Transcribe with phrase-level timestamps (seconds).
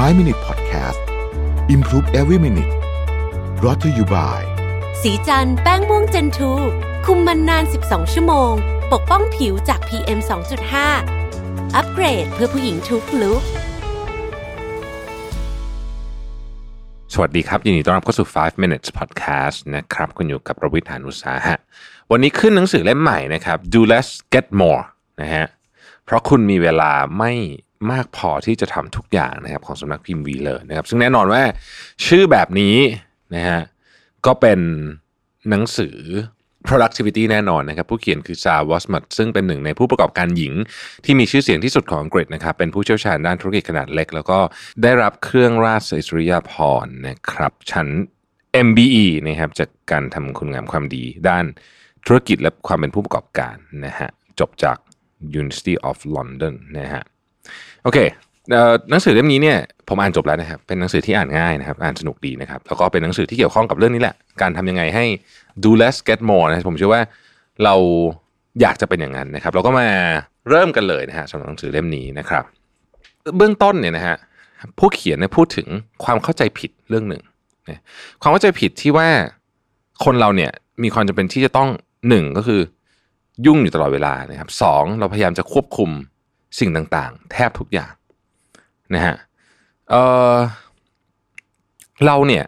[0.00, 1.00] 5 Minute Podcast
[1.74, 2.72] Improve Every Minute
[3.64, 4.42] รอ t ธออยู่บ่าย
[5.02, 6.52] สีจันแป้งม่วงเจนทู
[7.06, 8.52] คุมมันนาน 12 ชั่วโมง
[8.92, 10.18] ปกป้องผิวจาก PM
[10.96, 13.42] 2.5 อัปเกรดเพื่อผู้หญิงทุกลุก
[17.12, 21.56] สวัสดีครับ ยินดีต้อนรับเข้าสู่ 5 minutes podcast นะครับ คุณอยู่กับประวิทยานุสาหะ
[22.10, 24.82] วันนี้ขึ้นหนังสือเล่มใหม่นะครับ do less get more
[25.20, 25.46] นะฮะ
[26.04, 27.32] เพราะคุณมีเวลาไม่
[27.92, 31.42] มากพอที่จะทำทุกอย่างนะครับของสำนักพิมพ์วีเลิร์นนะครับ ซึ่งแน่นอนว่า
[32.06, 32.76] ชื่อแบบนี้
[33.34, 33.60] นะฮะ
[34.26, 34.60] ก็เป็น
[35.48, 35.96] หนังสือ
[36.68, 40.54] productivity แน่นอนนะครับ ผู้เขียนคือซาวอสมัตซึ่งเป็นหนึ่งในผู้ประกอบการหญิง
[41.04, 44.38] ที่มีชื่อเสียงที่สุดของอังกฤษนะครับ เป็นผู้เชี่ยวชาญด้านธุรกิจขนาดเล็ก แล้วก็
[44.82, 46.52] ได้รับเครื่องราชอิสริยาภ
[46.84, 47.88] รณ์นะครับชั้น
[48.66, 51.44] MBE นะครับจากการทำคุณงามความดี ด้าน
[52.06, 53.56] ธุรกิจและความเป็นผู้ประกอบการ
[53.86, 54.76] นะฮะจบจาก
[55.40, 57.02] University of London นะฮะ
[57.84, 57.98] โอเค
[58.90, 65.04] หนังสือเล่มนี้เนี่ยผมอ่านจบแล้วนะครับ เป็นหนังสือที่อ่านง่ายนะครับ อ่านสนุกดีนะครับ แล้วก็เป็นหนังสือที่เกี่ยวข้องกับเรื่องนี้แหละ การทำยังไงให้
[65.64, 67.02] do less get more นะผมเชื่อว่า
[67.64, 67.74] เรา
[68.60, 69.88] อยากจะเป็นอย่างนั้นนะครับ เราก็มา
[70.50, 72.44] เริ่มกันเลยนะฮะสำหรับหนังสือเล่มนี้นะครับ
[73.36, 74.16] เบื้องต้นเนี่ยนะฮะ
[74.78, 75.68] ผู้เขียนเนี่ยพูดถึง
[76.04, 77.22] ความเข้าใจผิดเรื่องหนึ่ง
[77.68, 77.80] นะ
[78.22, 79.08] ความเข้าใจผิดที่ว่า
[80.04, 80.50] คนเราเนี่ย
[80.82, 81.68] มีความจำเป็นที่จะต้อง
[82.08, 82.60] หนึ่งก็คือ
[83.46, 85.90] ยุ่งอยู่ตลอดเวลานะครับสองเราพยายามจะควบคุม
[86.58, 87.92] สิ่งต่างๆ แทบทุกอย่าง
[88.94, 89.14] นะฮะ
[89.90, 92.44] เเราเนี่ย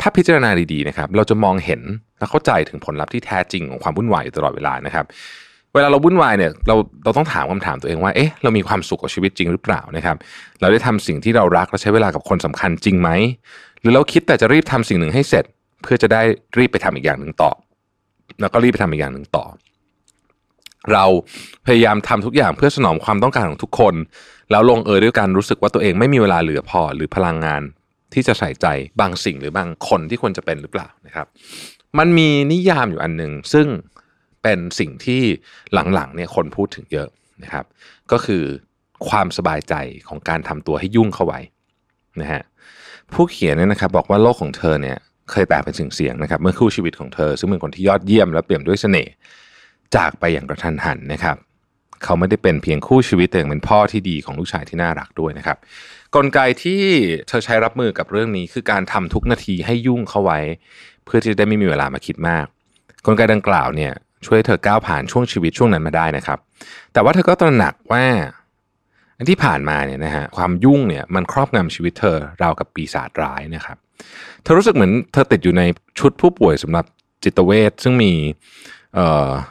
[0.00, 1.80] ถ้าพิจารณาดีๆนะครับ เราจะมองเห็น
[2.18, 5.06] และเข้าใจถึงผลลัพธ์ที่แท้จริงของความวุ่นวายอยู่ตลอดเวลานะครับ
[5.74, 10.16] เวลาเราวุ่นวายเนี่ยเราเราต้องถามคำถามตัวเองว่าเอ๊ะเรามีความสุขกับชีวิตจริงหรือเปล่านะครับ
[10.60, 13.10] เราได้ทำสิ่งที่เรารักและใช้เวลากับคนสำคัญจริงไหม
[13.80, 15.44] หรือเราคิดแต่จะรีบทำสิ่งหนึ่งให้เสร็จ
[15.82, 16.22] เพื่อจะได้
[16.58, 17.50] รีบไปทำอีกอย่างหนึ่งต่อ
[18.40, 19.44] แล้วก็รีบไปทำอีกอย่างหนึ่งต่อ
[20.92, 21.04] เรา
[21.66, 23.94] พยายามทำทุกอย่างเพื่อสนองความต้องการของทุกคน
[24.50, 27.62] แล้วลงเอยด้วยการรู้สึกว่าตัวเองไม่มีเวลาเหลือพอหรือพลังงาน
[28.14, 28.66] ที่จะใส่ใจ
[29.00, 31.26] บางสิ่งหรือบางคนที่ควรจะเป็นหรือเปล่านะครับ
[31.98, 33.66] มันมีนิยามอยู่อันหนึ่งซึ่ง
[34.42, 35.22] เป็นสิ่งที่
[35.94, 37.08] หลังๆเนี่ยคนพูดถึงเยอะ
[37.42, 37.64] นะครับ
[38.12, 38.42] ก็คือ
[39.08, 39.74] ความสบายใจ
[40.08, 41.40] ของการทำตัวให้ยุ่งเข้าไว้
[42.20, 42.42] นะฮะ
[43.12, 44.98] ผู้เขียนเนี่ยนะครับบอกว่าโลกของเธอเนี่ย
[45.30, 49.12] เคยแตกเป็นสิ่งเสียงนะครับ เมื่อคู่ชีวิตของเธอ ซึ่งเป็นคนที่ยอดเยี่ยมและเปี่ยมด้วยเสน่ห์
[49.96, 51.36] จากไปอย่างกระทันหันนะครับ
[52.04, 55.58] เขาไม่ได้เป็นเพียงคู่ชีวิตแต่ยังเป็นพ่อที่ดีของลูกชายที่น่ารักด้วยนะครับ
[56.14, 56.82] กลไกที่
[57.28, 60.38] เธอใช้รับมือกับเรื่องนี้คือการทำทุกนาทีให้ยุ่งเข้าไว้
[61.04, 62.46] เพื่อที่จะได้ไม่มีเวลามาคิดมาก
[63.06, 63.92] กลไกดังกล่าวเนี่ย
[64.26, 66.38] ช่วยเธอก้าวผ่านช่วงชีวิตช่วงนั้นมาได้นะครับ
[66.92, 68.04] แต่ว่าเธอก็ตระหนักว่า
[69.18, 73.76] อันที่ผ่านมาเนี่ยนะฮะความยุ่งเนี่ยมันครอบงำชีวิตเธอราวกับปีศาจร้ายนะครับ
[74.42, 75.62] เธอรู้สึกเหมือนเธอติดอยู่ใน
[75.98, 76.84] ชุดผู้ป่วยสำหรับ
[77.24, 78.12] จิตเวชซึ่งมี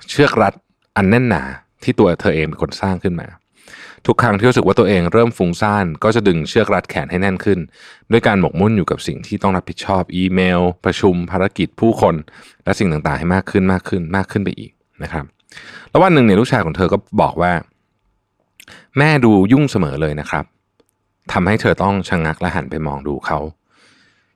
[0.09, 0.53] เชือกรัด
[0.97, 1.43] อันแน่นหนา
[1.83, 3.27] ที่ตัวเธอเองเป็นคนสร้างขึ้นมา
[4.07, 7.59] ทุกครั้งที่รู้สึกว่าตัวเองเริ่มฟุ้งซ่านก็จะดึงเชือกรัดแขนให้แน่นขึ้น
[8.11, 12.15] ด้วยการหมกมุ่นอยู่กับสิ่งที่ต้องรับผิดชอบอีเมล ประชุมภารกิจผู้คน
[12.63, 14.71] และสิ่งต่างๆให้มากขึ้นมากขึ้นมากขึ้นไปอีก
[15.03, 15.25] นะครับ
[15.89, 17.53] แล้ววันหนึ่งเนี่ยลูกชายของเธอก็บอกว่า
[18.97, 20.45] แม่ดูยุ่งเสมอเลยนะครับ
[21.31, 23.39] ทำให้เธอต้องชะงงักและหันไปมองดูเขา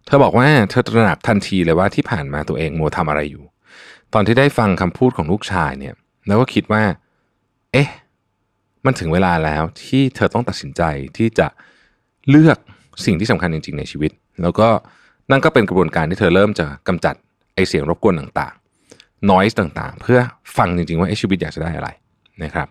[0.06, 3.44] เธอบอกว่าเธอตระหนักทันทีเลยว่าที่ผ่านมาตัวเองมัวทำอะไรอยู่
[4.14, 5.94] ตอนที่ได้ฟังคำพูดของลูกชายเนี่ย
[6.28, 6.84] แล้วก็คิดว่า
[7.72, 7.90] เอ๊ะ
[8.86, 10.82] มันถึงเวลาแล้วที่เธอต้องตัดสินใจ
[11.18, 11.48] ที่จะ
[12.30, 12.58] เลือก
[13.06, 14.68] สิ่งที่สำคัญจริง ๆ ในชีวิต แล้วก็
[15.32, 17.16] นั่นก็เป็นกระบวนการที่เธอเริ่มจะกำจัด
[17.56, 20.20] ไอเสียงรบกวนต่างๆ noise ต่างๆ เพื่อ
[20.58, 21.90] ฟังจริง ๆ ว่าไอชีวิตอยากจะได้อะไร
[22.44, 22.68] นะครับ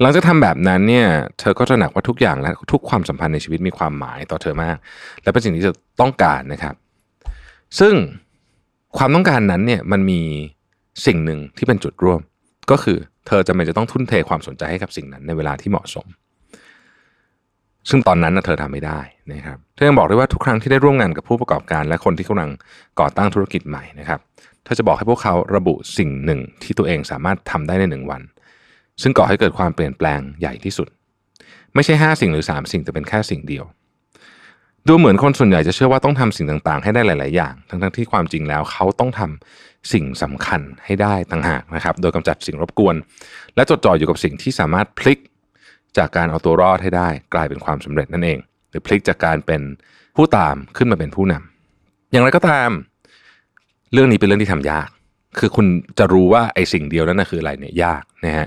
[0.00, 1.06] หลังจากทำแบบนั้นเนี่ย
[1.38, 4.76] เธอก็ตระหนักว่าทุกอย่างและทุกความสัมพันธ์ในชีวิตมีความหมายต่อเธอมาก
[5.22, 6.74] และเป็นสิ่งที่เธอต้องการนะครับ
[7.78, 7.94] ซึ่ง
[8.96, 10.20] ความต้องการนั้นเนี่ยมันมี
[11.06, 12.20] สิ่งหนึ่งที่เป็นจุดร่วม
[12.70, 16.06] ก็คือเธอจะไม่จะต้องทุ่นเทความสนใจให้กับสิ่งนั้นในเวลาที่เหมาะสม
[17.88, 19.00] ซึ่งตอนนั้นนะเธอทำไม่ได้
[19.32, 22.50] นะครับเธอยังบอกด้วยว่าทุกครั้งที่ได้ร่วมงานกับผู้ประกอบการ และคนที่กำลัง
[23.00, 24.20] ก่อตั้งธุรกิจใหม่นะครับ
[24.64, 28.22] เธอจะบอกให้พวกเขาระบุสิ่งหนึ่งที่ตัวเองสามารถทำได้ในหนึ่งวัน
[29.02, 30.88] ซึ่งก่อให้เกิดความเปลี่ยนแปลงใหญ่ที่สุด
[31.74, 33.64] ไม่ใช่ห้าสิ่งหรือสามสิ่งแต่เป็นแค่สิ่งเดียว
[34.88, 42.96] ดูเหมือนคนส่วนใหญ่จะเชื่อว่าต้องทำสิ่งต่างๆ ให้ได้หลาย ๆ อย่าง ทั้งๆที่ความจริงแล้วเขาต้องทำสิ่งสำคัญให้ได้ต่างหากนะครับ โดยกำจัดสิ่งรบกวน
[43.56, 45.18] และจดจ่ออยู่กับสิ่งที่สามารถพลิก
[45.96, 48.38] จากการเอาตัวรอดให้ได้ กลายเป็นความสำเร็จนั่นเอง
[48.70, 49.62] หรือพลิกจากการเป็น
[50.16, 52.70] ผู้ตามขึ้นมาเป็นผู้นำอย่างไรก็ตาม
[53.92, 54.88] เรื่องนี้เป็นเรื่องที่ทำยาก
[55.38, 55.66] คือคุณ
[55.98, 58.46] จะรู้ว่าไอ้สิ่งเดียวนั้นนะคืออะไรเนี่ยยากนะฮะ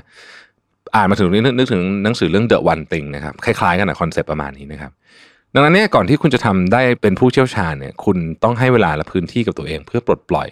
[0.95, 4.91] อ่านมาถึงนี้นึกนึกถึงหนังสือเรื่อง The One Thing นะครับคล้ายๆกันนะคอนเซปต์ประมาณนี้นะครับ
[5.53, 10.47] ดังนั้นเนี่ยก่อนที่คุณจะทำได้เป็นผู้เชี่ยวชาญเนี่ยคุณต้องให้เวลาและพื้นที่กับตัวเอง เพื่อปลดปล่อย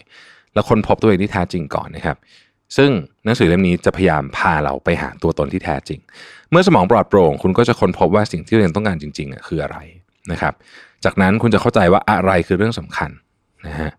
[0.53, 2.17] และค้นพบตัวเองที่แท้จริงก่อนนะครับ
[2.77, 2.89] ซึ่ง
[3.23, 5.99] หนังสือเล่มนี้จะพยายามพาเราไปหาตัวตนที่แท้จริง
[6.51, 9.77] เมื่อสมองปลอดโปร่ง คุณก็จะค้นพบว่าสิ่งที่ตัวเองต้องการจริงๆอะคืออะไร
[10.31, 10.53] นะครับ
[11.05, 13.09] จากนั้นคุณจะเข้าใจว่าอะไรคือเรื่องสำคัญ
[13.67, 13.91] นะฮะ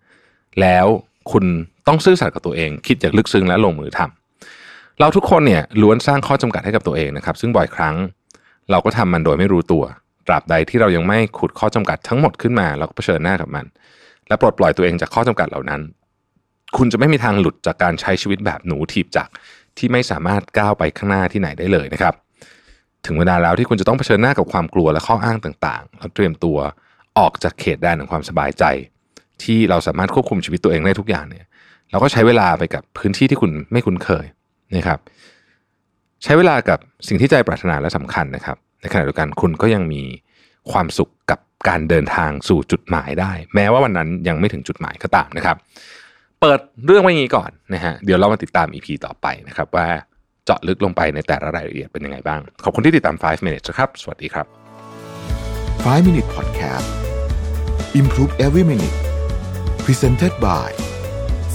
[0.61, 0.87] แล้ว
[1.33, 1.45] คุณ
[1.87, 7.97] ต้องซื่อสัตย์กับตัวเอง คิดอย่างลึกซึ้งและลงมือทำเราทุกคนเนี่ยล้วนสร้างข้อจำกัดให้กับตัวเองนะครับ ซึ่งบ่อยครั้ง
[8.71, 9.85] เราก็ทำมันโดยไม่รู้ตัว
[10.27, 13.67] ตราบใดที่เรายังไม่ขุดข้อจำกัดทั้งหมดขึ้นมาเราก็เผชิญหน้ากับมัน
[14.29, 15.81] และปลดปล่อยตัวเองจากข้อจำกัดเหล่านั้น
[16.77, 19.29] คุณจะไม่มีทางหลุดจากการใช้ชีวิตแบบหนูถีบจัก
[19.79, 22.15] ที่ไม่สามารถก้าวไปข้างหน้าที่ไหนได้เลยนะครับ
[23.07, 26.59] ถึงเวลาแล้วที่คุณจะต้องเผชิญหน้ากับความกลัวและข้ออ้างต่างๆแล้วเตรียมตัว
[27.19, 28.65] ออกจากเขตแดนของความสบายใจ
[29.43, 31.47] ที่เราสามารถควบคุมชีวิตตัวเองได้ทุกอย่างเนี่ย
[31.91, 34.25] เราก็ใช้เวลาไปกับพื้นที่ที่คุณไม่คุ้นเคย
[34.77, 34.99] นะครับ
[36.25, 36.79] ใช้เวลากับ
[37.09, 40.03] สิ่งที่ใจปรารถนาและสำคัญนะครับ ในขณะเดียวกันคุณก็ยังมี
[40.73, 41.39] ความสุขกับ
[41.69, 45.57] การเดินทางสู่จุดหมายได้ แม้ว่าวันนั้นยังไม่ถึงจุดหมายก็ตามนะครับ
[46.41, 49.89] เปิดเรื่องไว้อย่างนี้ก่อนนะฮะเดี๋ยวเรามาติดตาม EP ต่อไปนะครับ ว่า
[50.45, 54.47] เจาะลึกลงไปในแต่ละรายละเอียดเป็นยังไงบ้าง ขอบคุณที่ติดตาม 5 minutes นะครับ สวัสดีครับ
[55.87, 56.89] 5 Minute Podcast
[58.01, 58.97] Improve Every Minute
[59.85, 60.71] Presented by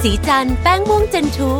[0.01, 1.51] สีจันแป้งม่วงเจนทู